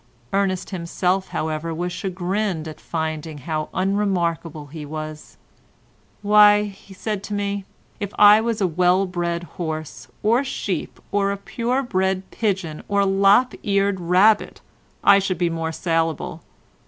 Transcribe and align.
Ernest 0.33 0.71
himself, 0.71 1.27
however, 1.27 1.75
was 1.75 1.93
chagrined 1.93 2.67
at 2.67 2.81
finding 2.81 3.37
how 3.37 3.69
unmarketable 3.71 4.65
he 4.73 4.83
was. 4.83 5.37
"Why," 6.23 6.63
he 6.63 6.91
said 6.91 7.21
to 7.25 7.35
me, 7.35 7.65
"If 7.99 8.11
I 8.17 8.41
was 8.41 8.61
a 8.61 8.65
well 8.67 9.05
bred 9.05 9.43
horse, 9.43 10.07
or 10.23 10.43
sheep, 10.43 10.99
or 11.11 11.31
a 11.31 11.37
pure 11.37 11.83
bred 11.83 12.31
pigeon 12.31 12.81
or 12.87 13.03
lop 13.03 13.53
eared 13.61 13.99
rabbit 13.99 14.59
I 15.03 15.19
should 15.19 15.37
be 15.37 15.51
more 15.51 15.71
saleable. 15.71 16.41